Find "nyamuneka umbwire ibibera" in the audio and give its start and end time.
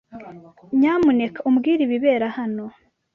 0.77-2.27